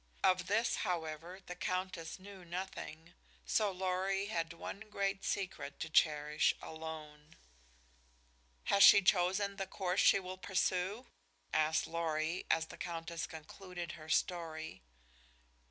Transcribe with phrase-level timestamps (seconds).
[0.23, 3.13] Of this, however, the Countess knew nothing,
[3.45, 7.35] so Lorry had one great secret to cherish alone.
[8.63, 11.05] "Has she chosen the course she will pursue?"
[11.53, 14.81] asked Lorry, as the Countess concluded her story.